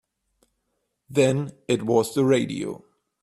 Then 1.11 1.51
it 1.67 1.83
was 1.83 2.15
the 2.15 2.25
radio. 2.25 2.83